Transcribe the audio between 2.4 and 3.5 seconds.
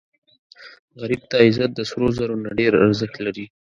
نه ډېر ارزښت لري